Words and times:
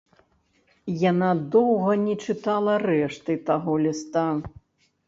Яна 1.11 1.27
доўга 1.57 1.91
не 2.09 2.15
чытала 2.27 2.73
рэшты 2.89 3.39
таго 3.53 3.79
ліста. 3.87 4.27